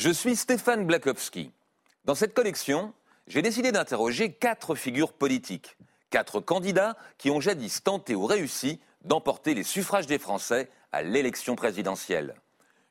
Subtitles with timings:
[0.00, 1.50] Je suis Stéphane Blakowski.
[2.06, 2.94] Dans cette collection,
[3.26, 5.76] j'ai décidé d'interroger quatre figures politiques,
[6.08, 11.54] quatre candidats qui ont jadis tenté ou réussi d'emporter les suffrages des Français à l'élection
[11.54, 12.34] présidentielle.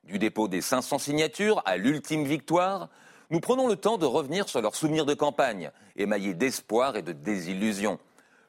[0.04, 2.90] Du dépôt des 500 signatures à l'ultime victoire,
[3.31, 7.12] nous prenons le temps de revenir sur leurs souvenirs de campagne, émaillés d'espoir et de
[7.12, 7.97] désillusion.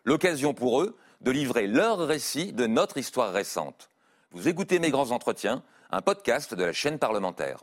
[0.04, 3.88] L'occasion pour eux de livrer leur récit de notre histoire récente.
[4.32, 7.60] Vous écoutez Mes Grands Entretiens, un podcast de la chaîne parlementaire.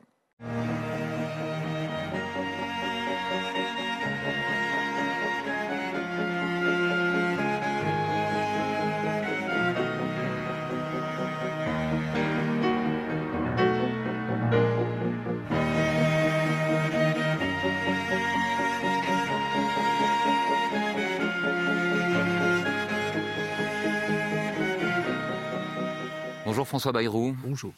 [26.57, 27.37] Bonjour François Bayrou.
[27.43, 27.71] Bonjour.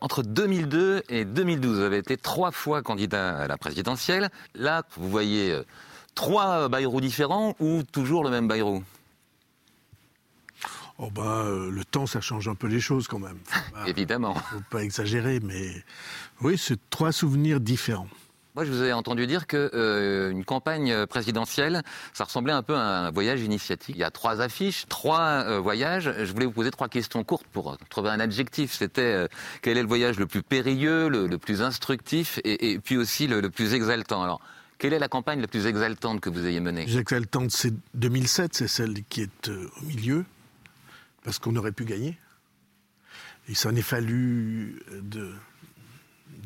[0.00, 4.30] Entre 2002 et 2012, vous avez été trois fois candidat à la présidentielle.
[4.54, 5.66] Là, vous voyez euh,
[6.14, 8.82] trois Bayrou différents ou toujours le même Bayrou?
[10.96, 13.38] Oh ben, euh, le temps, ça change un peu les choses quand même.
[13.74, 14.34] Faut Évidemment.
[14.34, 15.84] Faut pas exagérer, mais
[16.40, 18.08] oui, c'est trois souvenirs différents.
[18.56, 21.82] Moi, je vous ai entendu dire que euh, une campagne présidentielle,
[22.14, 23.94] ça ressemblait un peu à un voyage initiatique.
[23.94, 26.10] Il y a trois affiches, trois euh, voyages.
[26.24, 28.72] Je voulais vous poser trois questions courtes pour trouver un adjectif.
[28.72, 29.28] C'était euh,
[29.60, 33.50] quel est le voyage le plus périlleux, le, plus instructif, et, puis aussi le, le,
[33.50, 34.22] plus exaltant?
[34.22, 34.40] Alors,
[34.78, 36.86] quelle est la campagne la plus exaltante que vous ayez menée?
[36.86, 40.24] Les exaltante, c'est 2007, c'est celle qui est au milieu,
[41.24, 42.18] parce qu'on aurait pu gagner.
[43.50, 45.30] Il s'en est fallu de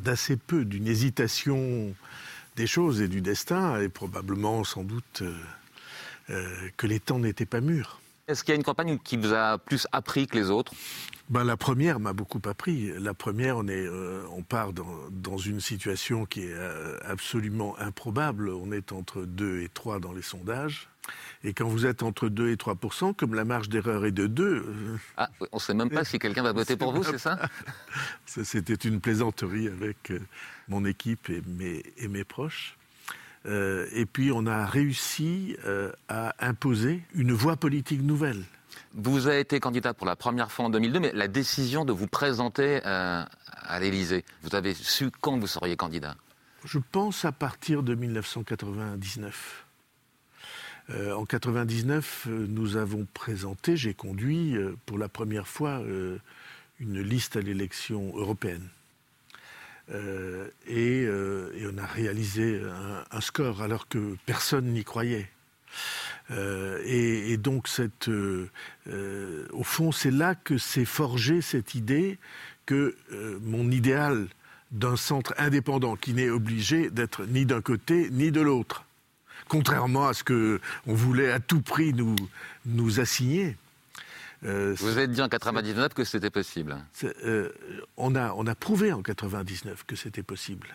[0.03, 1.95] d'assez peu, d'une hésitation
[2.57, 5.35] des choses et du destin, et probablement sans doute euh,
[6.31, 8.01] euh, que les temps n'étaient pas mûrs.
[8.29, 10.73] Est-ce qu'il y a une campagne qui vous a plus appris que les autres?
[11.31, 12.93] Ben, La première m'a beaucoup appris.
[12.99, 17.77] La première, on, est, euh, on part dans, dans, une situation qui est euh, absolument
[17.79, 18.51] improbable.
[18.51, 20.90] On est entre 2 et 3 dans les sondages.
[21.43, 24.45] Et quand vous êtes entre 2 et 3% comme la marge d'erreur est de 2...
[24.45, 27.39] Euh, ah, on ne sait même pas si quelqu'un va voter pour vous, c'est ça?
[28.27, 30.13] C'était une plaisanterie avec
[30.69, 32.77] mon équipe et mes, et mes proches.
[33.47, 38.45] Euh, et puis on a réussi euh, à imposer une voie politique nouvelle.
[38.95, 42.07] Vous avez été candidat pour la première fois en 2002, mais la décision de vous
[42.07, 46.17] présenter euh, à l'Élysée, vous avez su quand vous seriez candidat?
[46.65, 49.65] Je pense à partir de 1999.
[50.91, 54.57] Euh, en 99, nous avons présenté, j'ai conduit
[54.87, 55.83] pour la première fois
[56.81, 58.69] une liste à l'élection européenne.
[59.93, 62.61] Euh, et, euh, on a réalisé
[63.11, 65.29] un, score alors que personne n'y croyait.
[66.31, 67.69] Euh, et, donc,
[68.09, 68.49] euh,
[69.53, 72.19] au fond, c'est là que s'est forgée cette idée
[72.67, 72.97] que
[73.43, 74.29] mon idéal
[74.71, 78.85] d'un centre indépendant qui n'est obligé d'être ni d'un côté ni de l'autre,
[79.51, 82.15] contrairement à ce que on voulait à tout prix nous,
[82.65, 83.57] nous assigner.
[84.45, 86.79] Euh, Vous avez dit en 99 que c'était possible.
[87.25, 87.51] Euh,
[87.99, 90.69] on, a, on a prouvé en 99 que c'était possible.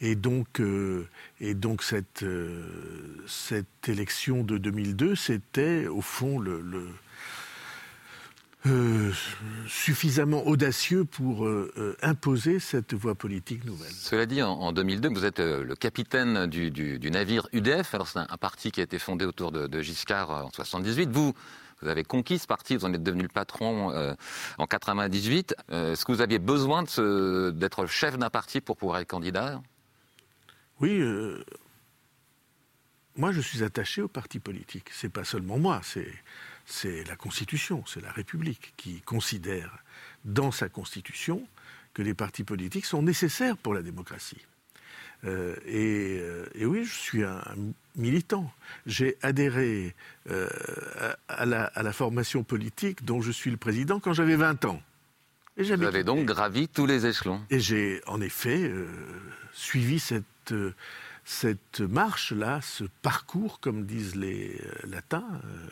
[0.00, 1.06] Et donc, euh,
[1.40, 2.24] et donc cette,
[3.26, 6.88] cette élection de 2002, c'était au fond le, le
[8.68, 9.12] euh,
[9.66, 13.92] suffisamment audacieux pour euh, imposer cette voie politique nouvelle.
[13.92, 17.94] Cela dit, en, en 2002, vous êtes euh, le capitaine du, du, du navire UDF.
[17.94, 21.10] Alors c'est un, un, parti qui a été fondé autour de, de Giscard en 78.
[21.10, 21.34] Vous,
[21.80, 24.14] vous avez conquis ce parti, vous en êtes devenu le patron euh,
[24.58, 25.54] en 98.
[25.70, 29.60] Euh, Est-ce que vous aviez besoin d'être chef d'un parti pour pouvoir être candidat?
[30.80, 30.98] Oui.
[31.00, 31.44] Euh,
[33.16, 34.90] moi, je suis attaché au parti politique.
[34.92, 36.12] C'est pas seulement moi, c'est
[36.68, 39.82] c'est la Constitution, c'est la République qui considère
[40.24, 41.46] dans sa Constitution
[41.94, 44.46] que les partis politiques sont nécessaires pour la démocratie.
[45.24, 47.56] Euh, et, euh, et, oui, je suis un, un
[47.96, 48.52] militant.
[48.86, 49.96] J'ai adhéré
[50.30, 50.46] euh,
[51.26, 54.80] à, la, à, la, formation politique dont je suis le président quand j'avais 20 ans.
[55.56, 57.40] Et Vous avez donc gravi tous les échelons.
[57.50, 58.86] Et j'ai en effet euh,
[59.52, 60.54] suivi cette,
[61.28, 65.28] cette marche-là, ce parcours, comme disent les latins,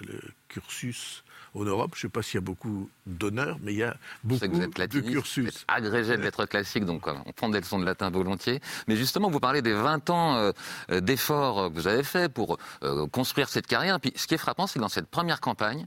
[0.07, 1.25] le cursus
[1.55, 1.93] en Europe.
[1.95, 4.61] Je ne sais pas s'il y a beaucoup d'honneur, mais il y a beaucoup vous
[4.61, 5.45] êtes de cursus.
[5.45, 8.61] Vous êtes agrégé de lettres classiques, donc on prend des leçons de latin volontiers.
[8.87, 10.37] Mais justement, vous parlez des 20 ans
[10.91, 13.99] euh, d'efforts que vous avez fait pour euh, construire cette carrière.
[13.99, 15.87] Puis, ce qui est frappant, c'est que dans cette première campagne,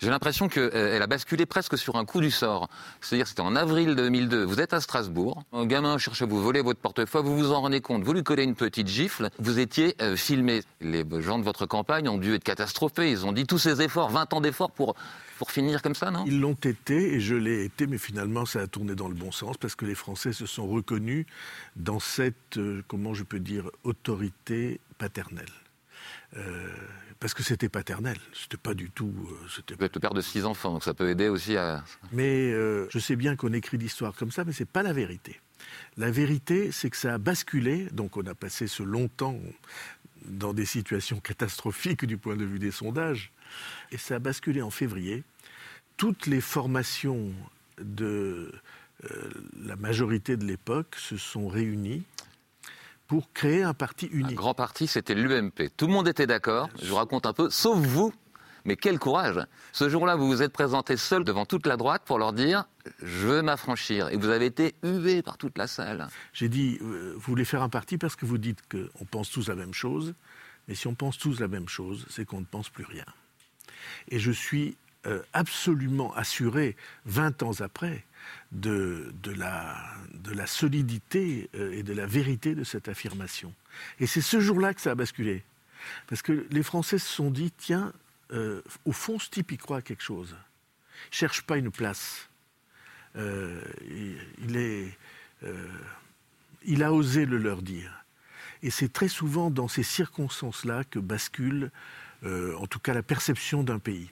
[0.00, 2.68] j'ai l'impression qu'elle euh, a basculé presque sur un coup du sort.
[3.00, 6.62] C'est-à-dire c'était en avril 2002, vous êtes à Strasbourg, un gamin cherche à vous voler
[6.62, 9.94] votre portefeuille, vous vous en rendez compte, vous lui collez une petite gifle, vous étiez
[10.00, 10.62] euh, filmé.
[10.80, 14.10] Les gens de votre campagne ont dû être catastrophés, ils ont dit tous ces efforts,
[14.10, 14.94] 20 ans d'efforts pour
[15.38, 16.24] pour finir comme ça, non?
[16.26, 19.32] Ils l'ont été et je l'ai été, mais finalement ça a tourné dans le bon
[19.32, 21.24] sens parce que les Français se sont reconnus
[21.76, 25.46] dans cette, euh, comment je peux dire, autorité paternelle.
[27.20, 29.14] Parce que c'était paternel, c'était pas du tout.
[29.30, 29.46] Euh,
[29.78, 31.84] Vous êtes le père de six enfants, donc ça peut aider aussi à.
[32.12, 35.40] Mais je sais bien qu'on écrit l'histoire comme ça, mais c'est pas la vérité.
[35.96, 39.38] La vérité, c'est que ça a basculé, donc on a passé ce long temps
[40.24, 43.32] dans des situations catastrophiques du point de vue des sondages,
[43.90, 45.24] et ça a basculé en février.
[45.96, 47.32] Toutes les formations
[47.78, 48.52] de
[49.10, 49.30] euh,
[49.62, 52.04] la majorité de l'époque se sont réunies
[53.10, 54.30] pour créer un parti unique.
[54.30, 55.68] Un grand parti, c'était l'UMP.
[55.76, 58.14] Tout le monde était d'accord, je vous raconte un peu, sauf vous.
[58.64, 62.20] Mais quel courage Ce jour-là, vous vous êtes présenté seul devant toute la droite pour
[62.20, 62.66] leur dire
[63.02, 64.08] «je veux m'affranchir».
[64.10, 66.06] Et vous avez été hué par toute la salle.
[66.32, 69.48] J'ai dit euh, vous voulez faire un parti parce que vous dites qu'on pense tous
[69.48, 70.14] la même chose.
[70.68, 73.06] Mais si on pense tous la même chose, c'est qu'on ne pense plus rien.
[74.06, 74.76] Et je suis
[75.06, 76.76] euh, absolument assuré,
[77.06, 78.04] 20 ans après,
[78.52, 79.76] de, de, la,
[80.14, 83.54] de la, solidité euh, et de la vérité de cette affirmation.
[83.98, 85.44] Et c'est ce jour-là que ça a basculé.
[86.08, 87.92] Parce que les Français se sont dit, tiens,
[88.32, 90.36] euh, au fond, ce type y croit à quelque chose.
[91.06, 92.28] Il ne cherche pas une place.
[93.16, 94.98] il, est,
[96.64, 98.00] il a osé le leur dire.
[98.62, 101.70] Et c'est très souvent dans ces circonstances-là que bascule,
[102.24, 104.10] euh, en tout cas, la perception d'un pays.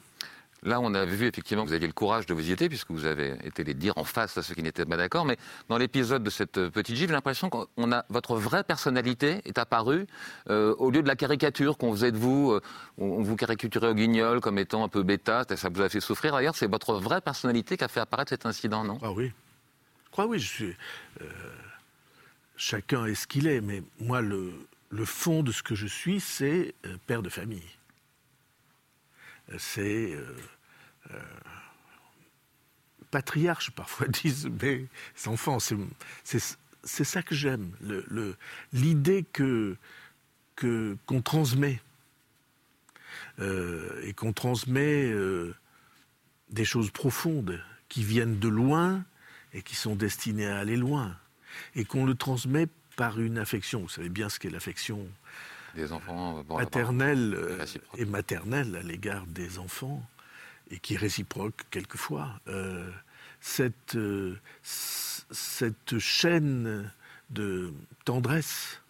[0.62, 2.90] Là, on a vu effectivement que vous aviez le courage de vous y être, puisque
[2.90, 5.24] vous avez été les dire en face à ceux qui n'étaient pas d'accord.
[5.24, 5.36] Mais
[5.68, 10.06] dans l'épisode de cette euh, petite gifle, j'ai l'impression a votre vraie personnalité est apparue
[10.50, 12.58] euh, au lieu de la caricature qu'on faisait de vous.
[12.98, 16.32] on vous caricaturait au guignol comme étant un peu bêta, ça vous a fait souffrir.
[16.34, 18.98] D'ailleurs, c'est votre vraie personnalité qui a fait apparaître cet incident, non?
[19.02, 19.32] Ah oui.
[20.06, 20.76] Je crois oui, je suis
[22.58, 24.52] chacun est ce qu'il est, mais moi, le,
[25.04, 27.62] fond de ce que je suis, c'est euh, père de famille.
[29.50, 30.16] Euh, c'est
[31.10, 31.18] euh,
[33.10, 34.88] patriarche, parfois disent mes
[35.26, 35.58] enfants.
[35.60, 37.72] C'est ça que j'aime,
[38.72, 41.80] l'idée qu'on transmet
[43.40, 45.12] et qu'on transmet
[46.50, 49.04] des choses profondes qui viennent de loin
[49.54, 51.16] et qui sont destinées à aller loin
[51.74, 53.82] et qu'on le transmet par une affection.
[53.82, 55.08] Vous savez bien ce qu'est l'affection
[55.78, 57.64] des enfants paternelle euh,
[57.96, 60.02] et maternelle à l'égard des enfants
[60.70, 62.28] et qui est réciproque quelquefois.
[62.48, 62.90] Euh,
[63.40, 66.90] cette, euh, cette chaîne
[67.30, 67.72] de
[68.04, 68.80] tendresse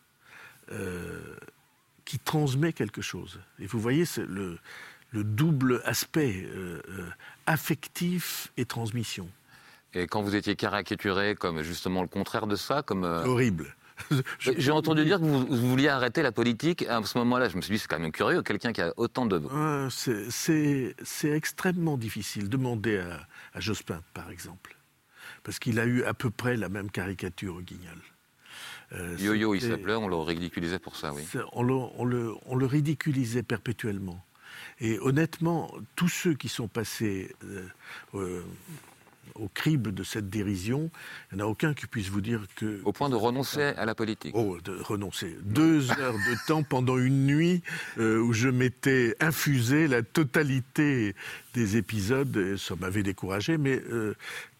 [2.04, 3.40] qui transmet quelque chose.
[3.58, 4.58] Et vous voyez le,
[5.12, 6.46] le double aspect
[7.46, 9.28] affectif et transmission.
[9.94, 13.04] Et quand vous étiez caricaturé comme justement le contraire de ça, comme...
[13.04, 13.74] Euh, Horrible.
[14.38, 16.86] J'ai entendu dire que vous, vouliez arrêter la politique.
[16.88, 19.26] À ce moment-là, je me suis dit, c'est quand même curieux, quelqu'un qui a autant
[19.26, 19.40] de...
[19.90, 22.48] c'est extrêmement difficile.
[22.48, 24.76] Demandez à, à Jospin, par exemple.
[25.42, 27.98] Parce qu'il a eu à peu près la même caricature au Guignol.
[28.92, 31.22] Euh, Yo-Yo, il s'appelait, on le ridiculisait pour ça, oui.
[31.52, 34.24] On le, on, le, on le, ridiculisait perpétuellement.
[34.80, 37.34] Et honnêtement, tous ceux qui sont passés
[38.14, 38.42] euh,
[39.34, 40.90] au crible de cette dérision,
[41.30, 42.80] il n'y en a aucun qui puisse vous dire que...
[42.84, 45.36] Au point de renoncer à la politique Oh, de renoncer.
[45.42, 47.62] Deux heures de temps pendant une nuit
[47.98, 51.14] euh, où je m'étais infusé la totalité
[51.54, 54.14] des épisodes, et ça m'avait découragé, mais euh,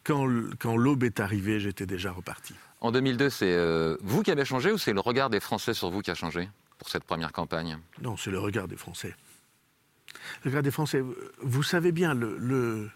[0.05, 0.26] quand,
[0.59, 2.55] quand l'aube est arrivée, j'étais déjà reparti.
[2.81, 5.91] En 2002, c'est euh, vous qui avez changé ou c'est le regard des Français sur
[5.91, 7.78] vous qui a changé pour cette première campagne?
[8.00, 9.14] Non, c'est le regard des Français.
[10.45, 11.02] Le regard des Français.
[11.43, 12.88] Vous savez bien, le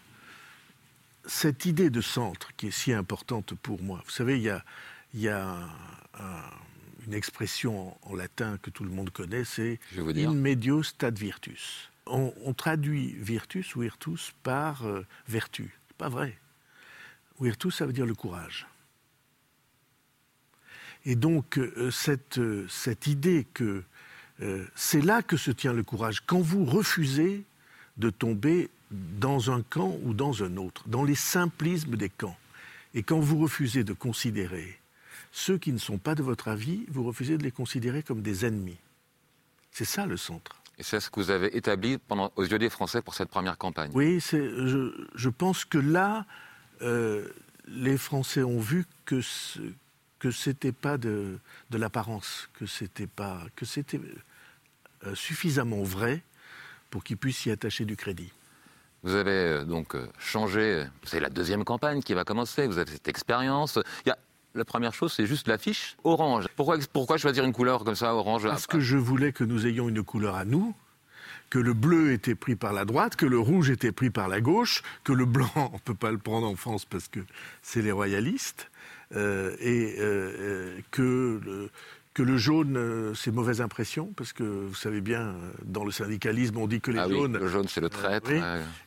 [1.25, 5.57] cette idée de centre qui est si importante pour moi, vous savez, il y a,
[7.07, 11.89] une expression en, latin que tout le monde connaît, c'est in medio stat virtus.
[12.05, 15.77] On, traduit virtus ou virtus par euh, vertu.
[15.97, 16.37] Pas vrai.
[17.39, 18.67] Virtus, ça veut dire le courage.
[21.05, 23.83] Et donc, euh, cette, euh, cette, idée que
[24.75, 26.21] c'est là que se tient le courage.
[26.25, 27.45] Quand vous refusez
[27.95, 32.37] de tomber dans un camp ou dans un autre, dans les simplismes des camps.
[32.93, 34.79] Et quand vous refusez de considérer
[35.31, 38.45] ceux qui ne sont pas de votre avis, vous refusez de les considérer comme des
[38.45, 38.77] ennemis.
[39.71, 40.55] C'est ça le centre.
[40.77, 43.57] Et c'est ce que vous avez établi pendant, aux yeux des Français pour cette première
[43.57, 43.91] campagne.
[43.93, 46.25] Oui, je, je, pense que là,
[46.81, 47.27] euh,
[47.67, 49.59] les Français ont vu que ce,
[50.19, 53.99] que c'était pas de, de l'apparence, que c'était pas que c'était
[55.05, 56.23] euh, suffisamment vrai
[56.89, 58.31] pour qu'ils puissent y attacher du crédit.
[59.03, 62.77] Vous avez euh, donc euh, changé, euh, c'est la deuxième campagne qui va commencer, vous
[62.77, 63.77] avez cette expérience.
[64.05, 64.13] Il
[64.55, 66.45] la première chose, c'est juste l'affiche orange.
[66.55, 68.43] Pourquoi, pourquoi choisir une couleur comme ça, orange?
[68.43, 70.75] Parce que je voulais que nous ayons une couleur à nous,
[71.49, 74.41] que le bleu était pris par la droite, que le rouge était pris par la
[74.41, 77.19] gauche, que le blanc, on ne peut pas le prendre en France parce que
[77.63, 78.69] c'est les royalistes,
[79.15, 79.95] et
[80.91, 81.69] que,
[82.13, 86.67] que le jaune, c'est mauvaise impression, parce que vous savez bien, dans le syndicalisme, on
[86.67, 87.35] dit que les ah jaunes...
[87.35, 88.29] Oui, le jaune, c'est le traître.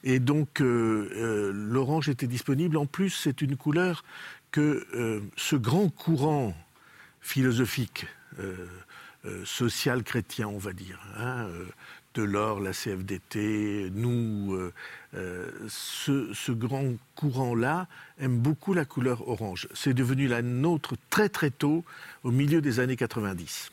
[0.05, 2.77] Et donc, l'orange était disponible.
[2.77, 4.05] En plus, c'est une couleur
[4.53, 4.87] que
[5.37, 6.57] ce grand courant
[7.21, 8.07] philosophique,
[9.45, 11.49] social chrétien, on va dire, hein,
[12.23, 14.73] l'or, la CFDT, nous, euh,
[15.15, 17.87] euh, ce, grand courant-là
[18.19, 19.69] aime beaucoup la couleur orange.
[19.75, 21.85] C'est devenu la nôtre très très tôt,
[22.25, 23.71] au milieu des années 90.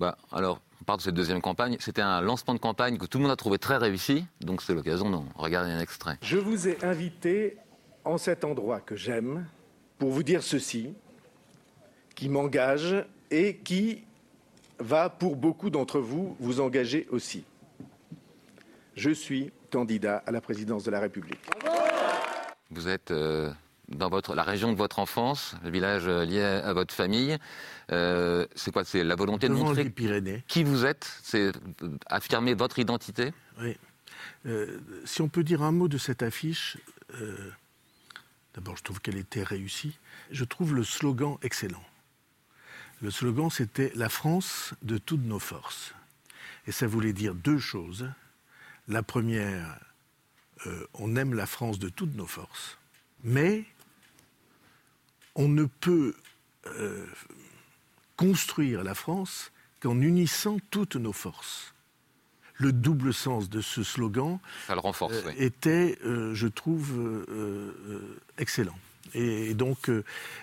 [0.00, 1.76] Bah, alors, on parle de cette deuxième campagne.
[1.80, 4.74] C'était un lancement de campagne que tout le monde a trouvé très réussi, donc c'est
[4.74, 6.18] l'occasion d'en regarder un extrait.
[6.22, 7.56] Je vous ai invité
[8.04, 9.46] en cet endroit que j'aime
[9.98, 10.92] pour vous dire ceci,
[12.14, 14.04] qui m'engage et qui
[14.78, 17.44] va, pour beaucoup d'entre vous, vous engager aussi
[18.96, 21.40] je suis candidat à la présidence de la République.
[22.70, 23.52] Vous êtes euh,
[23.88, 27.36] dans votre, la région de votre enfance, le village euh, lié à votre famille.
[27.90, 29.92] Euh, c'est quoi C'est la volonté de montrer
[30.48, 31.18] qui vous êtes?
[31.22, 31.52] C'est
[32.06, 33.32] affirmer votre identité?
[33.60, 33.76] Oui.
[35.04, 36.78] si on peut dire un mot de cette affiche,
[38.54, 39.98] d'abord je trouve qu'elle était réussie.
[40.30, 41.84] Je trouve le slogan excellent.
[43.02, 45.94] Le slogan c'était La France de toutes nos forces.
[46.66, 48.08] Et ça voulait dire deux choses.
[48.88, 49.78] La première,
[50.66, 52.78] euh, on aime la France de toutes nos forces,
[53.22, 53.64] mais
[55.34, 56.14] on ne peut
[56.66, 57.06] euh,
[58.16, 61.72] construire la France qu'en unissant toutes nos forces.
[62.56, 64.38] Le double sens de ce slogan
[65.26, 67.26] euh, était, je trouve,
[68.38, 68.78] excellent.
[69.12, 69.90] Et, donc,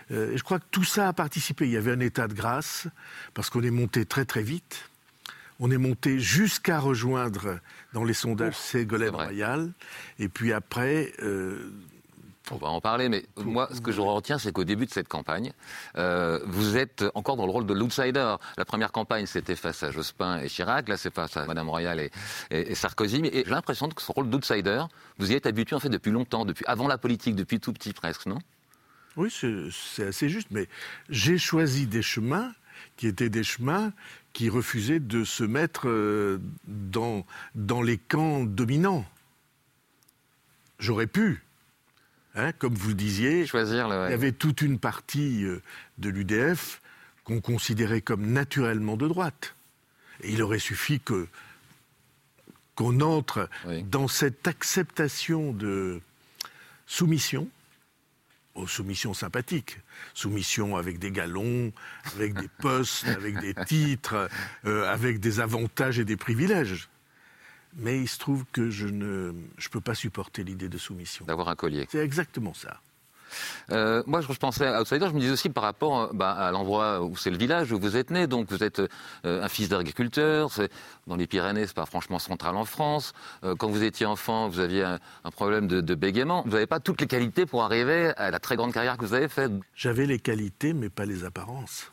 [0.10, 1.66] je crois que tout ça a participé.
[1.66, 2.88] Il y avait un état de grâce,
[3.34, 4.91] parce qu'on est monté très très vite.
[5.64, 7.60] On est monté jusqu'à rejoindre
[7.94, 9.72] dans les sondages Ségolène Royal.
[10.18, 11.14] Et puis après.
[11.22, 11.72] Euh,
[12.50, 15.08] on va en parler, mais moi, ce que je retiens, c'est qu'au début de cette
[15.08, 15.54] campagne,
[15.98, 18.36] euh, vous êtes encore dans le rôle de l'outsider.
[18.58, 20.90] La première campagne, c'était face à Jospin et Chirac.
[20.90, 22.10] Là, c'est face à Madame Royal
[22.50, 23.22] et, Sarkozy.
[23.22, 24.84] Mais j'ai l'impression que ce rôle d'outsider,
[25.20, 27.94] vous y êtes habitué en fait depuis longtemps, depuis avant la politique, depuis tout petit
[27.94, 28.40] presque, non?
[29.16, 30.48] Oui, c'est assez juste.
[30.50, 30.68] Mais
[31.10, 32.52] j'ai choisi des chemins
[32.98, 33.94] qui étaient des chemins
[34.34, 39.06] qui refusaient de se mettre euh, dans, dans les camps dominants.
[40.80, 41.44] J'aurais pu,
[42.36, 45.62] hein, comme vous disiez, Choisir il y avait toute une partie euh,
[45.98, 46.82] de l'UDF
[47.24, 49.56] qu'on considérait comme naturellement de droite.
[50.24, 51.28] Et il aurait suffi que
[52.76, 53.50] qu'on entre
[53.90, 56.02] dans cette acceptation de
[56.88, 57.48] soumission
[58.56, 59.80] aux soumissions sympathiques.
[60.14, 61.72] Soumission avec des galons,
[62.16, 64.30] avec des postes, avec des titres,
[64.66, 66.90] euh, avec des avantages et des privilèges.
[67.78, 71.26] Mais il se trouve que je ne je peux pas supporter l'idée de soumission.
[71.26, 71.88] D'avoir un collier.
[71.90, 72.82] C'est exactement ça.
[73.72, 77.02] Euh, moi, je pensais à Outsider, je me disais aussi par rapport bah, à l'endroit
[77.02, 78.28] où c'est le village où vous êtes né.
[78.28, 80.50] Donc, vous êtes euh, un fils d'agriculteur.
[81.08, 83.14] Dans les Pyrénées, c'est pas franchement central en France.
[83.44, 86.44] Euh, quand vous étiez enfant, vous aviez un, problème de, bégaiement.
[86.46, 89.14] Vous n'avez pas toutes les qualités pour arriver à la très grande carrière que vous
[89.14, 89.52] avez faite.
[89.76, 91.92] J'avais les qualités, mais pas les apparences.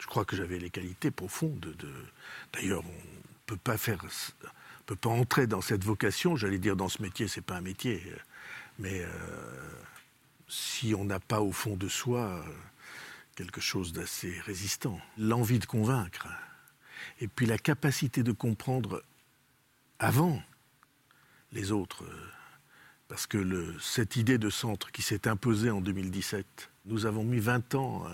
[0.00, 1.60] Je crois que j'avais les qualités profondes.
[1.60, 1.88] De...
[2.52, 3.98] D'ailleurs, on peut pas faire,
[4.86, 6.36] peut pas entrer dans cette vocation.
[6.36, 8.02] J'allais dire dans ce métier, c'est pas un métier,
[8.78, 9.04] mais
[10.50, 12.42] si on n'a pas au fond de soi euh,
[13.36, 15.00] quelque chose d'assez résistant.
[15.16, 16.26] L'envie de convaincre,
[17.20, 19.02] et puis la capacité de comprendre
[19.98, 20.42] avant
[21.52, 22.04] les autres.
[22.04, 22.30] Euh,
[23.08, 27.74] parce que cette idée de centre qui s'est imposée en 2017, nous avons mis 20
[27.74, 28.04] ans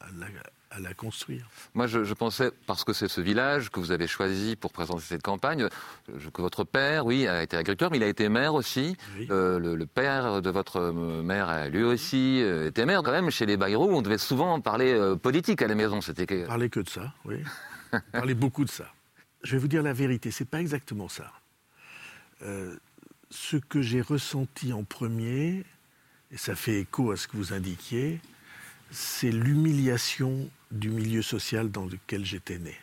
[0.00, 0.28] à, la,
[0.76, 1.48] à la construire.
[1.74, 5.22] Moi, je, pensais, parce que c'est ce village que vous avez choisi pour présenter cette
[5.22, 5.68] campagne,
[6.06, 8.96] que votre père, oui, a été agriculteur, mais il a été maire aussi.
[9.30, 10.92] Euh, le, père de votre
[11.22, 13.02] mère, lui aussi, euh, était maire.
[13.02, 16.00] Quand même, chez les Bayrou, on devait souvent parler euh, politique à la maison.
[16.00, 16.26] C'était.
[16.44, 17.36] Parler que de ça, oui.
[18.12, 18.92] parler beaucoup de ça.
[19.42, 21.32] Je vais vous dire la vérité, c'est pas exactement ça.
[23.30, 25.64] ce que j'ai ressenti en premier,
[26.30, 28.20] et ça fait écho à ce que vous indiquiez,
[28.90, 32.76] c'est l'humiliation du milieu social dans lequel j'étais né,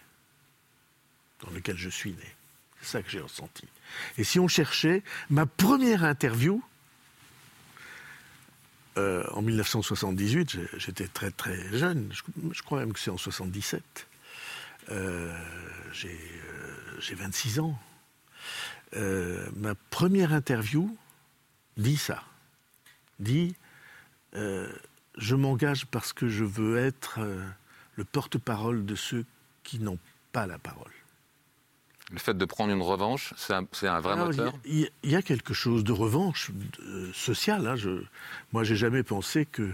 [1.42, 2.36] dans lequel je suis né.
[2.82, 3.66] C'est ça que j'ai ressenti.
[4.18, 6.62] Et si on cherchait, ma première interview,
[8.98, 12.12] euh, en 1978, j'étais très très jeune,
[12.52, 13.82] je, crois même que c'est en 77,
[14.92, 15.36] euh,
[15.92, 17.80] j'ai 26 euh, ans.
[19.56, 20.96] ma première interview
[21.78, 22.24] dit ça,
[23.20, 23.56] dit
[24.34, 27.20] je m'engage parce que je veux être
[27.96, 29.26] le porte-parole de ceux
[29.64, 30.00] qui n'ont
[30.32, 30.92] pas la parole.
[32.12, 35.84] Le fait de prendre une revanche, c'est un, vrai moteur Il y, a quelque chose
[35.84, 36.52] de revanche
[37.14, 37.66] sociale.
[37.66, 37.76] Hein.
[37.76, 38.04] Je,
[38.52, 39.72] moi, j'ai jamais pensé que,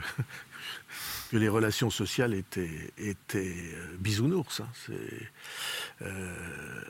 [1.31, 4.61] que les relations sociales étaient, étaient euh, bisounours.
[4.61, 4.93] Hein.
[6.03, 6.83] Euh,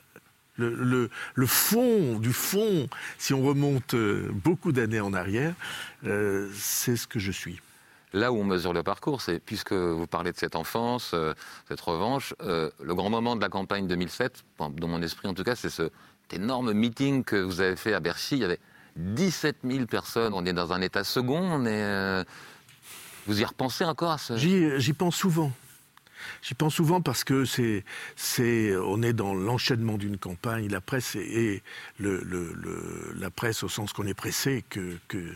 [0.56, 5.54] le, le, fond du fond, si on remonte euh, beaucoup d'années en arrière,
[6.02, 7.60] c'est ce que je suis.
[8.12, 11.14] Là où on mesure le parcours, c'est, puisque vous parlez de cette enfance,
[11.68, 15.54] cette revanche, le grand moment de la campagne 2007, dans mon esprit en tout cas,
[15.54, 15.92] c'est cet
[16.32, 18.36] énorme meeting que vous avez fait à Bercy.
[18.36, 18.58] Il y avait
[18.96, 20.32] 17 000 personnes.
[20.34, 21.40] On est dans un état second.
[21.40, 22.24] On est,
[23.26, 24.36] vous y repensez encore à ce...
[24.36, 25.52] J'y pense souvent.
[26.42, 27.84] J'y pense souvent parce que c'est,
[28.16, 31.62] c'est, on est dans l'enchaînement d'une campagne, la presse et,
[31.98, 35.32] le, le, la presse au sens qu'on est pressé, que, que euh,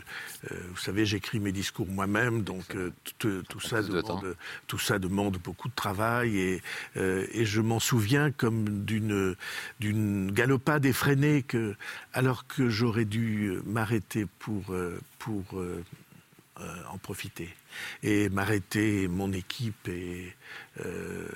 [0.69, 4.35] vous savez, j'écris mes discours moi-même, donc euh, tout, ça demande,
[4.67, 6.61] tout ça demande beaucoup de travail et,
[6.97, 9.35] euh, et je m'en souviens comme d'une,
[9.79, 11.75] d'une galopade effrénée que,
[12.13, 14.73] alors que j'aurais dû m'arrêter pour,
[15.19, 15.43] pour
[16.89, 17.53] en profiter
[18.03, 20.33] et m'arrêter, mon équipe et
[20.85, 21.27] euh,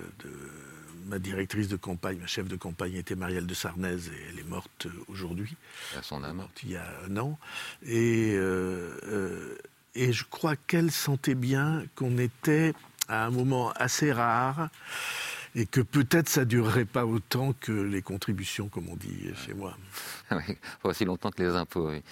[1.07, 4.47] ma directrice de campagne, ma chef de campagne était Marielle de Sarnez et elle est
[4.47, 5.55] morte aujourd'hui.
[5.97, 6.47] À son âme.
[6.63, 7.37] il y a un an.
[7.83, 9.57] Et, euh, euh,
[9.95, 12.73] et je crois qu'elle sentait bien qu'on était
[13.07, 14.69] à un moment assez rare
[15.55, 19.77] et que peut-être ça durerait pas autant que les contributions, comme on dit chez moi.
[20.31, 21.89] Oui, pas aussi longtemps que les impôts.
[21.89, 22.03] Oui.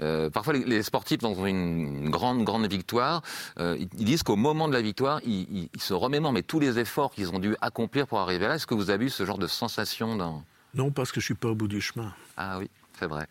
[0.00, 3.22] Euh, parfois, les, sportifs, dans une grande, grande victoire,
[3.58, 7.12] euh, ils disent qu'au moment de la victoire, ils, se remémorent mais tous les efforts
[7.12, 8.54] qu'ils ont dû accomplir pour arriver là.
[8.54, 10.42] Est-ce que vous avez eu ce genre de sensation dans...
[10.74, 12.14] Non, parce que je suis pas au bout du chemin.
[12.36, 13.26] Ah oui, c'est vrai.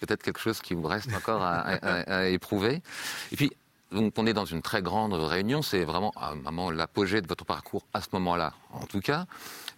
[0.00, 2.82] Peut-être quelque chose qui vous reste encore à, à éprouver.
[3.30, 3.52] Et puis,
[3.94, 7.86] donc on est dans une très grande réunion, c'est vraiment, vraiment l'apogée de votre parcours
[7.94, 9.26] à ce moment-là, en tout cas.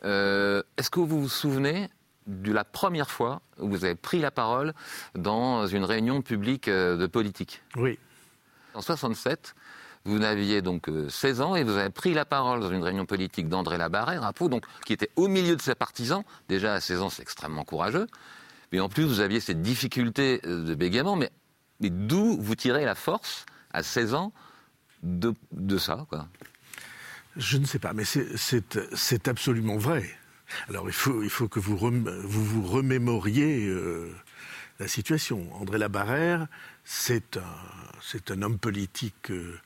[0.04, 1.88] Euh, est-ce que vous vous souvenez
[2.26, 4.74] de la première fois où vous avez pris la parole
[5.14, 7.62] dans une réunion publique euh, de politique?
[7.76, 7.98] Oui.
[8.74, 9.54] En 67,
[10.04, 13.06] vous n'aviez donc 16 euh, ans et vous avez pris la parole dans une réunion
[13.06, 16.24] politique d'André Labarrère à Pau, donc, qui était au milieu de ses partisans.
[16.48, 18.06] Déjà à 16 ans, c'est extrêmement courageux.
[18.72, 21.16] Mais en plus, vous aviez cette difficulté de bégaiement.
[21.16, 21.30] Mais,
[21.80, 24.32] mais d'où vous tirez la force à 16 ans
[25.02, 25.34] de,
[25.78, 26.28] ça quoi.
[27.36, 30.08] Je ne sais pas, mais c'est absolument vrai.
[30.68, 34.10] Alors il faut, que vous vous, remémoriez euh,
[34.78, 35.52] la situation.
[35.54, 36.46] André Labarrère,
[36.84, 39.58] c'est un, un homme politique euh,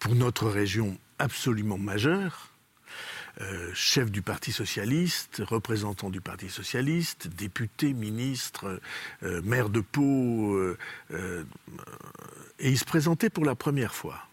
[0.00, 2.53] pour notre région absolument majeur.
[3.40, 8.80] Euh, chef du Parti socialiste, représentant du Parti socialiste, député, ministre,
[9.22, 10.56] maire de Pau,
[12.58, 14.26] et il se présentait pour la première fois.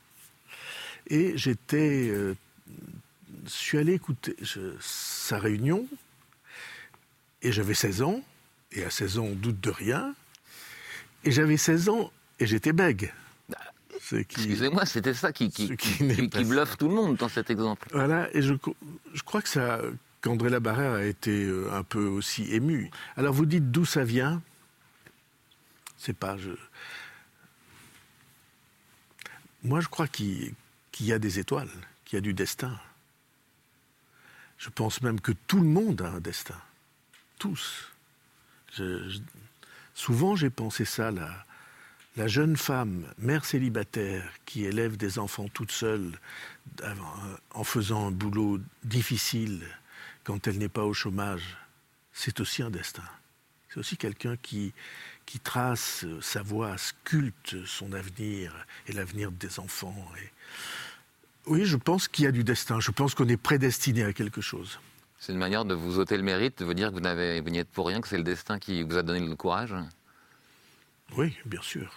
[1.07, 2.09] Et j'étais.
[2.09, 2.35] Euh,
[3.45, 4.35] je suis allé écouter
[4.79, 5.87] sa réunion,
[7.41, 8.21] et j'avais 16 ans,
[8.71, 10.13] et à 16 ans, on doute de rien.
[11.23, 13.11] Et j'avais 16 ans, et j'étais bègue.
[14.13, 15.67] Excusez-moi, c'était ça qui, qui,
[16.43, 17.88] bluffe tout le monde dans cet exemple.
[17.91, 18.54] Voilà, et je,
[19.13, 19.80] je crois que ça,
[20.21, 22.91] qu'André Labarrère a été euh, un peu aussi ému.
[23.17, 24.41] Alors vous dites d'où ça vient
[25.97, 26.38] C'est pas.
[26.38, 26.52] Je,
[29.63, 30.56] moi, je crois qu'il
[31.00, 31.69] y a des étoiles,
[32.06, 32.80] qu'il y a du destin.
[34.58, 36.60] Je pense même que tout le monde a un destin.
[37.39, 37.91] Tous.
[39.95, 41.45] souvent, j'ai pensé ça, la,
[42.17, 46.19] la jeune femme, mère célibataire, qui élève des enfants toute seule,
[47.54, 49.62] en faisant un boulot difficile
[50.24, 51.58] quand elle n'est pas au chômage,
[52.13, 53.04] c'est aussi un destin.
[53.69, 54.74] C'est aussi quelqu'un qui,
[55.43, 58.54] trace sa voie, sculpte son avenir
[58.88, 59.95] et l'avenir des enfants.
[61.47, 62.82] Oui, je pense qu'il y a du destin.
[62.82, 64.80] Je pense qu'on est prédestiné à quelque chose.
[65.19, 67.60] C'est une manière de vous ôter le mérite, de vous dire que vous n'avez, n'y
[67.60, 69.74] êtes pour rien, que c'est le destin qui vous a donné le courage?
[71.17, 71.91] Oui, bien sûr.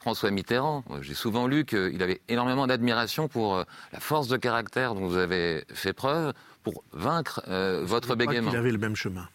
[0.00, 4.94] François Mitterrand, j'ai souvent lu qu'il avait énormément d'admiration pour euh, la force de caractère
[4.94, 8.50] dont vous avez fait preuve pour vaincre euh, votre bégaiement.
[8.52, 9.26] Il avait le même chemin.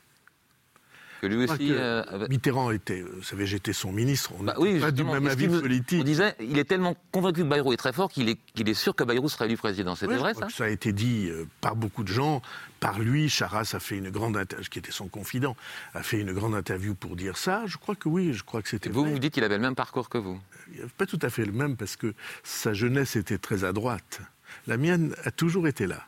[1.22, 1.72] Que lui aussi.
[1.72, 4.32] Euh, Mitterrand était, vous savez, j'étais son ministre.
[4.40, 6.02] On bah, oui, pas du même avis politique.
[6.02, 9.04] On disait, il est tellement convaincu que Bayrou est très fort qu'il est, sûr que
[9.04, 9.96] Bayrou sera élu président.
[9.96, 12.42] C'était vrai ça Ça a été dit euh, par beaucoup de gens.
[12.80, 15.58] Par lui, Charras a fait une grande qui était son confident,
[15.94, 17.64] a fait une grande interview pour dire ça.
[17.66, 18.90] Je crois que oui, je crois que c'était.
[18.90, 20.40] Vous vous dites qu'il avait le même parcours que vous
[20.80, 24.22] euh, Pas tout à fait le même parce que sa jeunesse était très à droite.
[24.68, 26.06] La mienne a toujours été là.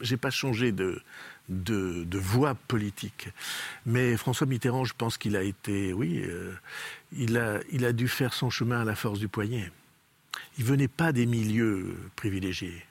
[0.00, 1.00] J'ai pas changé de,
[1.48, 3.28] de, voix politique.
[3.86, 6.52] Mais François Mitterrand, je pense qu'il a été, oui, euh,
[7.12, 9.70] il, a, il a dû faire son chemin à la force du poignet.
[10.58, 12.84] Il venait pas des milieux privilégiés.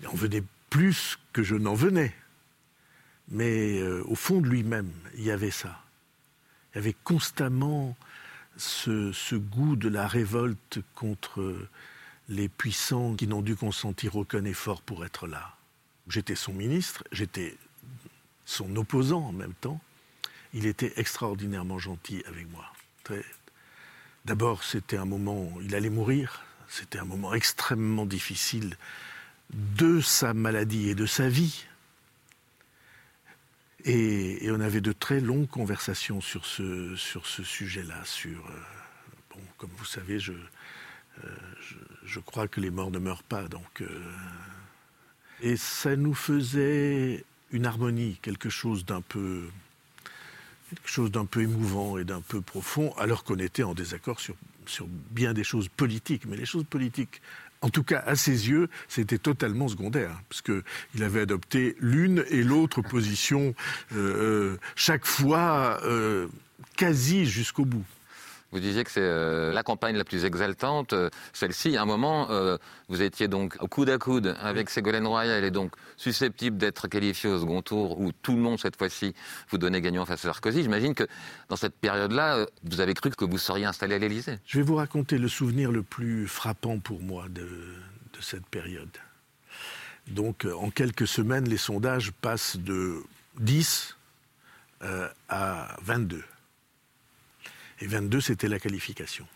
[0.00, 2.14] Il en venait plus que je n'en venais.
[3.28, 5.80] Mais euh, au fond de lui-même, il y avait ça.
[6.72, 7.96] Il y avait constamment
[8.56, 11.56] ce, goût de la révolte contre
[12.28, 15.56] les puissants qui n'ont dû consentir aucun effort pour être là.
[16.08, 17.56] J'étais son ministre, j'étais
[18.44, 19.80] son opposant en même temps.
[20.54, 22.64] Il était extraordinairement gentil avec moi.
[24.24, 28.76] D'abord, c'était un moment, il allait mourir, c'était un moment extrêmement difficile
[29.50, 31.66] de sa maladie et de sa vie.
[33.84, 38.04] Et, on avait de très longues conversations sur ce, sujet-là.
[38.04, 38.60] Sur, euh,
[39.30, 41.36] bon, comme vous savez, je, euh,
[42.04, 43.48] je, crois que les morts ne meurent pas.
[43.48, 44.12] Donc, euh,
[45.42, 49.48] et ça nous faisait une harmonie, quelque chose d'un peu,
[50.98, 54.36] d'un peu émouvant et d'un peu profond, alors qu'on était en désaccord sur,
[55.10, 56.24] bien des choses politiques.
[56.26, 57.20] Mais les choses politiques
[57.64, 62.42] en tout cas à ses yeux, c'était totalement secondaire, parce qu'il avait adopté l'une et
[62.42, 63.54] l'autre position
[63.94, 66.26] euh, euh, chaque fois euh,
[66.76, 67.84] quasi jusqu'au bout.
[68.52, 71.78] Vous disiez que c'est euh, la campagne la plus exaltante, euh, celle-ci.
[71.78, 75.50] À un moment, euh, vous étiez donc au coude à coude avec Ségolène Royal et
[75.50, 79.14] donc susceptible d'être qualifié au second tour, où tout le monde, cette fois-ci,
[79.48, 80.62] vous donnait gagnant face à Sarkozy.
[80.62, 81.04] J'imagine que
[81.48, 84.38] dans cette période-là, vous avez cru que vous seriez installé à l'Élysée.
[84.44, 88.90] Je vais vous raconter le souvenir le plus frappant pour moi de, de cette période.
[90.08, 93.02] Donc, en quelques semaines, les sondages passent de
[93.38, 93.96] 10
[95.28, 96.22] à 22.
[97.82, 99.26] Et 22, c'était la qualification.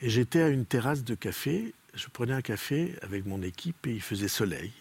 [0.00, 3.92] Et j'étais à une terrasse de café, je prenais un café avec mon équipe et
[3.92, 4.72] il faisait soleil.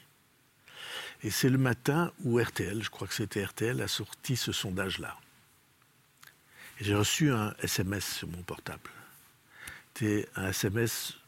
[1.22, 5.16] Et c'est le matin où RTL, je crois que c'était RTL, a sorti ce sondage-là.
[6.82, 8.90] J'ai reçu un SMS sur mon portable.
[9.94, 11.20] C'était un SMS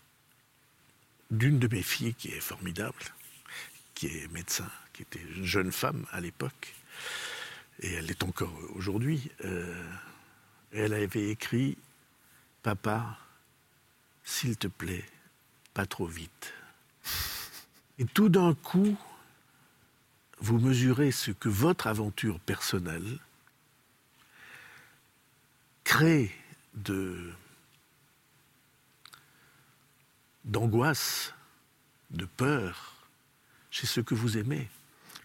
[1.29, 2.97] d'une de mes filles qui est formidable,
[3.93, 6.73] qui est médecin, qui était une jeune femme à l'époque,
[7.81, 9.29] et elle est encore aujourd'hui.
[9.45, 9.75] Euh,
[10.73, 11.77] elle avait écrit
[12.63, 13.17] Papa,
[14.23, 15.05] s'il te plaît,
[15.73, 16.53] pas trop vite.
[17.97, 18.97] Et tout d'un coup,
[20.39, 23.19] vous mesurez ce que votre aventure personnelle
[25.83, 26.31] crée
[30.45, 31.33] d'angoisse,
[32.11, 32.95] de peur
[33.69, 34.69] chez ceux que vous aimez.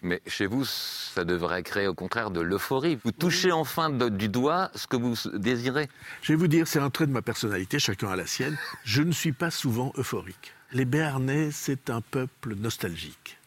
[0.01, 2.99] Mais chez vous, ça devrait créer au contraire de l'euphorie.
[3.03, 5.89] Vous touchez enfin du doigt ce que vous désirez.
[6.21, 8.57] Je vais vous dire, c'est un trait de ma personnalité, chacun a la sienne.
[8.83, 10.53] Je ne suis pas souvent euphorique.
[10.71, 13.37] Les Béarnais, c'est un peuple nostalgique.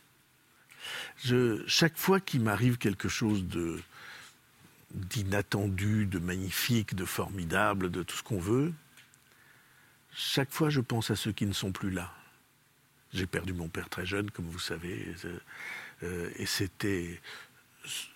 [1.22, 3.80] Je, chaque fois qu'il m'arrive quelque chose de
[4.92, 8.72] d'inattendu, de magnifique, de formidable, de tout ce qu'on veut,
[10.12, 12.12] chaque fois je pense à ceux qui ne sont plus là.
[13.12, 15.14] J'ai perdu mon père très jeune, comme vous savez.
[16.02, 17.20] Euh, et c'était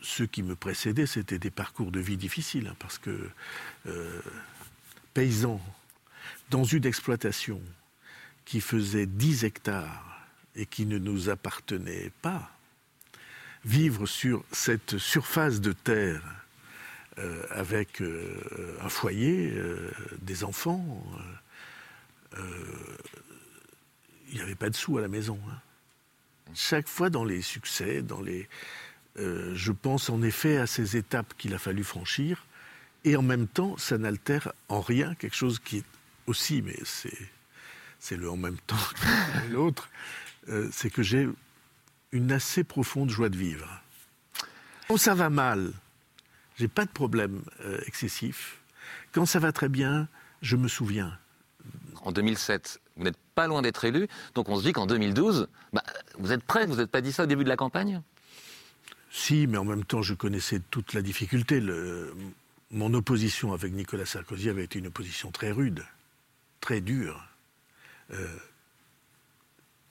[0.02, 3.28] ceux qui me précédaient, c'était des parcours de vie difficiles, hein, parce que
[3.86, 4.20] euh,
[5.12, 5.60] paysans
[6.50, 7.60] dans une exploitation
[8.44, 12.50] qui faisait 10 hectares et qui ne nous appartenait pas,
[13.64, 16.22] vivre sur cette surface de terre
[17.18, 18.02] euh, avec
[18.82, 19.54] un foyer,
[20.20, 21.02] des enfants,
[24.28, 25.38] il n'y avait pas de sous à la maison.
[25.48, 25.58] Hein
[26.52, 28.48] chaque fois dans les succès, dans les,
[29.18, 32.46] euh, je pense en effet à ces étapes qu'il a fallu franchir,
[33.04, 35.84] et en même temps, ça n'altère en rien quelque chose qui est
[36.26, 39.88] aussi, mais c'est, le en même temps que l'autre,
[40.48, 41.28] euh, c'est que j'ai
[42.12, 43.82] une assez profonde joie de vivre.
[44.88, 45.72] Quand ça va mal,
[46.56, 48.60] j'ai pas de problème euh, excessif.
[49.12, 50.08] Quand ça va très bien,
[50.42, 51.18] je me souviens.
[52.02, 54.08] En 2007, vous n'êtes pas loin d'être élu.
[54.34, 55.82] Donc on se dit qu'en 2012, bah,
[56.18, 58.02] vous êtes prêt, vous n'êtes pas dit ça au début de la campagne?
[59.10, 61.62] Si, mais en même temps, je connaissais toute la difficulté.
[62.70, 65.84] Mon opposition avec Nicolas Sarkozy avait été une opposition très rude,
[66.60, 67.24] très dure.
[68.12, 68.26] Euh,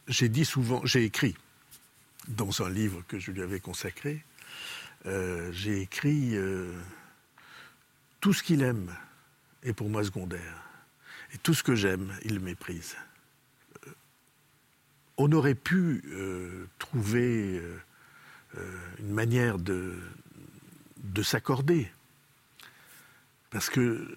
[0.08, 1.36] j'ai dit souvent, j'ai écrit
[2.28, 4.24] dans un livre que je lui avais consacré,
[5.06, 6.72] euh, j'ai écrit euh,
[8.20, 8.94] tout ce qu'il aime
[9.64, 10.62] est pour moi secondaire.
[11.34, 12.96] Et tout ce que j'aime, il méprise.
[13.88, 13.92] Euh,
[15.18, 17.62] on aurait pu euh, trouver
[18.56, 19.96] euh, une manière de,
[20.98, 21.92] de s'accorder.
[23.50, 24.08] Parce que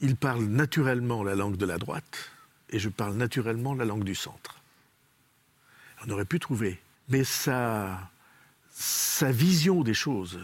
[0.00, 2.30] il parle naturellement la langue de la droite
[2.70, 4.60] et je parle naturellement la langue du centre.
[6.06, 6.80] On aurait pu trouver.
[7.08, 8.10] Mais sa
[9.22, 10.38] vision des choses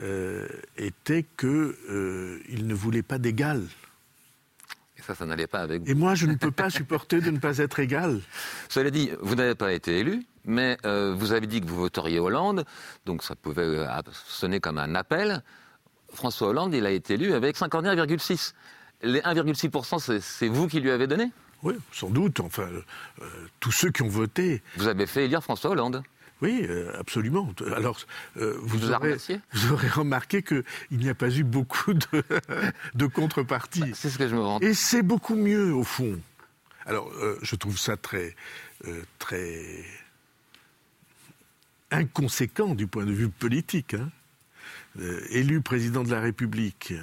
[0.00, 3.64] était qu'il ne voulait pas d'égal
[5.06, 5.90] ça, ça n'allait pas avec vous.
[5.90, 8.20] Et moi, je ne peux pas supporter de ne pas être égal.
[8.68, 12.18] Cela dit, vous n'avez pas été élu, Mais euh, vous avez dit que vous voteriez
[12.18, 12.64] Hollande,
[13.06, 15.42] donc ça pouvait euh, sonner comme un appel.
[16.12, 18.52] François Hollande, il a été élu avec 51,6.
[19.02, 21.30] Les 1,6%, c'est vous qui lui avez donné?
[21.62, 22.40] Oui, sans doute.
[22.40, 22.68] Enfin,
[23.20, 23.26] euh,
[23.60, 24.62] tous ceux qui ont voté.
[24.76, 26.02] Vous avez fait élire François Hollande
[26.42, 26.66] oui,
[26.98, 27.48] absolument.
[27.74, 27.98] Alors,
[28.34, 29.16] vous, aurez,
[29.52, 32.22] vous, aurez, remarqué qu'il n'y a pas eu beaucoup de,
[32.94, 33.80] de contreparties.
[33.80, 34.60] Bah, c'est ce que je me rends.
[34.60, 36.18] Et c'est beaucoup mieux, au fond.
[36.86, 38.36] Alors, je trouve ça très,
[39.18, 39.84] très
[41.90, 43.94] inconséquent du point de vue politique.
[43.94, 44.10] Hein.
[45.00, 46.94] Euh, élu président de la République,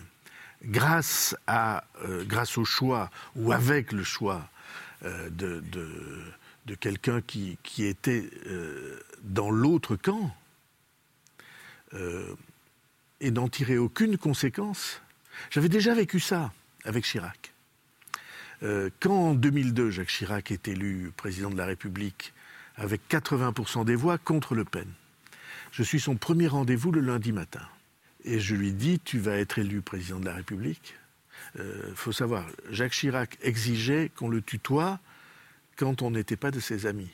[0.63, 4.47] grâce, à, euh, grâce au choix, ou avec le choix
[5.03, 5.61] euh, de,
[6.65, 8.29] de, quelqu'un qui, était
[9.23, 10.35] dans l'autre camp,
[11.93, 15.01] et n'en tirer aucune conséquence.
[15.49, 16.51] J'avais déjà vécu ça
[16.85, 17.53] avec Chirac.
[18.99, 22.33] quand en 2002, Jacques Chirac est élu président de la République
[22.75, 24.87] avec 80% des voix contre Le Pen.
[25.71, 27.65] Je suis son premier rendez-vous le lundi matin.
[28.23, 30.95] Et je lui dis, tu vas être élu président de la République.
[31.55, 34.99] Il euh, faut savoir, Jacques Chirac exigeait qu'on le tutoie
[35.81, 37.09] quand on n'était pas de ses amis.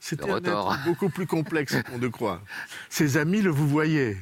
[0.00, 2.42] C'était un être beaucoup plus complexe qu'on ne croit.
[2.88, 4.16] Ses amis le vous voyaient.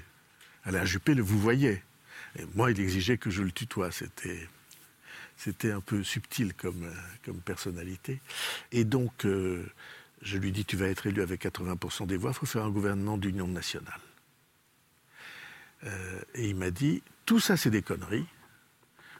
[0.65, 1.85] Alain Juppé le vous voyait.
[2.37, 3.93] Et moi, il exigeait que je le tutoie.
[3.93, 4.49] C'était
[5.37, 6.93] c'était un peu subtil comme,
[7.25, 8.21] comme personnalité.
[8.73, 9.65] Et donc, euh,
[10.21, 12.71] je lui dis, tu vas être élu avec 80% des voix, il faut faire un
[12.71, 14.01] gouvernement d'union nationale.
[15.85, 18.27] Euh, et il m'a dit, tout ça c'est des conneries,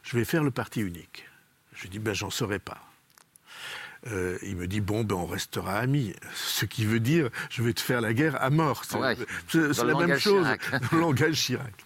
[0.03, 1.25] je vais faire le parti unique.
[1.73, 2.90] Je lui dis, ben j'en saurais pas.
[4.05, 7.81] Il me dit bon ben on restera amis, ce qui veut dire je vais te
[7.81, 8.83] faire la guerre à mort.
[8.85, 11.85] C'est la même chose dans le langage Chirac.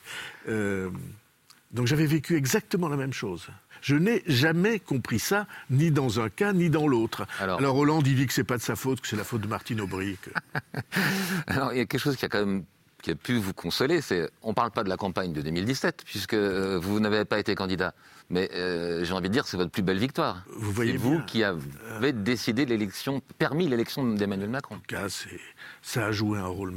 [1.71, 3.47] donc j'avais vécu exactement la même chose.
[3.85, 7.27] Je n'ai jamais compris ça, ni dans un cas, ni dans l'autre.
[7.39, 9.47] Alors, Hollande, il dit que c'est pas de sa faute, que c'est la faute de
[9.47, 10.17] Martine Aubry.
[11.47, 12.63] Alors il y a quelque chose qui a quand même
[13.05, 16.01] qui a pu vous consoler, c'est on ne parle pas de la campagne de 2017
[16.05, 17.93] puisque euh, vous n'avez pas été candidat,
[18.31, 20.43] mais euh, j'ai envie de dire c'est votre plus belle victoire.
[20.57, 24.75] Vous voyez c'est vous qui avez décidé l'élection, permis l'élection d'Emmanuel Macron.
[24.75, 25.05] En tout cas,
[25.83, 26.73] ça a joué un rôle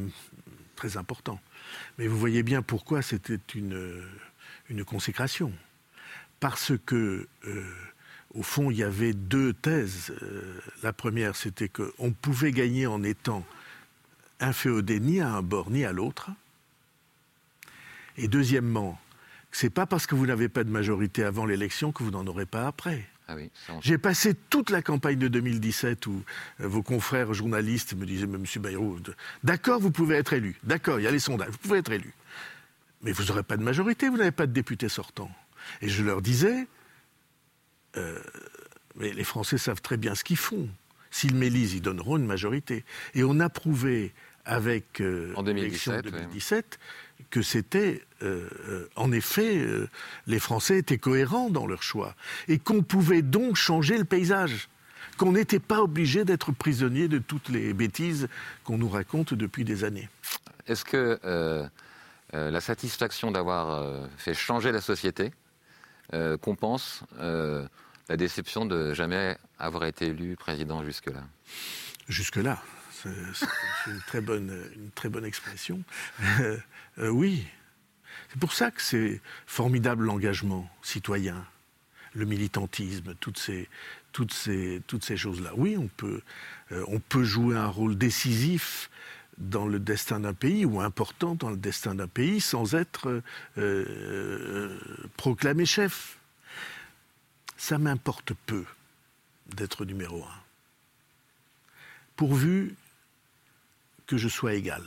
[0.77, 1.41] très important.
[1.97, 4.03] Mais vous voyez bien pourquoi c'était une,
[4.69, 5.51] une consécration
[6.41, 7.65] parce que, euh,
[8.35, 10.13] au fond, il y avait deux thèses.
[10.23, 13.45] Euh, la première, c'était qu'on pouvait gagner en étant
[14.41, 16.31] inféodé ni à un bord ni à l'autre.
[18.17, 18.99] Et deuxièmement,
[19.53, 22.47] c'est pas parce que vous n'avez pas de majorité avant l'élection que vous n'en aurez
[22.47, 23.09] pas après.
[23.29, 23.37] Ah
[23.83, 26.23] J'ai passé toute la campagne de 2017 où
[26.61, 28.45] euh, vos confrères journalistes me disaient, M.
[28.57, 28.99] Bayrou,
[29.45, 30.57] d'accord, vous pouvez être élu.
[30.63, 32.15] D'accord, il y a les sondages, vous pouvez être élu.
[33.03, 35.31] Mais vous n'aurez pas de majorité, vous n'avez pas de député sortant.
[35.83, 36.67] Et je leur disais,
[37.99, 38.19] euh,
[38.97, 40.69] mais les Français savent très bien ce qu'ils font.
[41.11, 42.85] S'ils m'élisent, ils donneront une majorité.
[43.15, 44.15] Et on a prouvé
[44.49, 46.79] avec euh, l'élection de 2017
[47.31, 49.67] que c'était, euh, en effet,
[50.27, 52.15] les Français étaient cohérents dans leur choix.
[52.47, 54.69] Et qu'on pouvait donc changer le paysage.
[55.19, 58.29] Qu'on n'était pas obligé d'être prisonnier de toutes les bêtises
[58.65, 60.09] qu'on nous raconte depuis des années.
[60.67, 61.19] Est-ce que
[62.33, 65.33] la satisfaction d'avoir fait changer la société,
[66.15, 67.67] euh, compense euh,
[68.09, 71.23] la déception de jamais avoir été élu président jusque-là?
[72.09, 72.63] Jusque-là,
[73.03, 75.83] c'est une, très bonne, une très bonne expression.
[76.99, 77.47] Euh, oui,
[78.29, 81.47] c'est pour ça que c'est formidable l'engagement citoyen,
[82.13, 83.69] le militantisme, toutes ces,
[84.11, 85.53] toutes ces, toutes ces choses-là.
[85.55, 86.23] Oui, on peut,
[86.89, 88.91] on peut jouer un rôle décisif
[89.39, 93.23] dans le destin d'un pays ou important dans le destin d'un pays sans être
[93.57, 94.79] euh,
[95.17, 96.19] proclamé chef.
[97.57, 98.65] Ça m'importe peu
[99.55, 100.43] d'être numéro un,
[102.17, 102.75] pourvu
[104.09, 104.83] que je sois égal.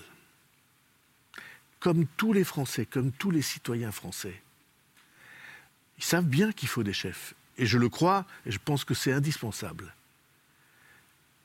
[1.79, 4.41] Comme tous les Français, comme tous les citoyens français,
[5.97, 7.33] ils savent bien qu'il faut des chefs.
[7.57, 9.95] Et je le crois, et je pense que c'est indispensable.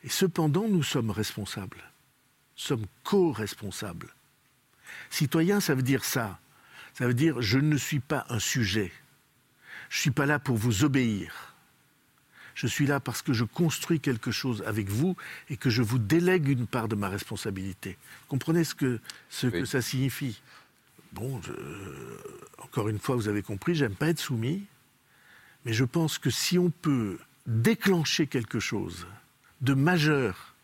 [0.03, 1.85] Et cependant, nous sommes responsables
[2.57, 4.13] sommes co-responsables.
[5.11, 6.41] Citoyen, ça veut dire ça.
[6.95, 8.91] Ça veut dire je ne suis pas un sujet.
[9.91, 11.55] Je ne suis pas là pour vous obéir.
[12.57, 15.15] Je suis là parce que je construis quelque chose avec vous
[15.51, 17.99] et que je vous délègue une part de ma responsabilité.
[18.29, 20.41] Comprenez ce que, ce que ça signifie?
[21.13, 21.39] Bon,
[22.63, 24.65] encore une fois, vous avez compris, j'aime pas être soumis,
[25.67, 29.07] mais je pense que si on peut déclencher quelque chose
[29.61, 30.55] de majeur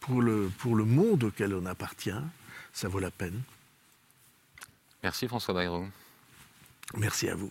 [0.00, 2.12] pour le, pour le monde auquel on appartient,
[2.74, 3.40] ça vaut la peine.
[5.02, 5.88] Merci François Bayrou.
[6.94, 7.50] Merci à vous.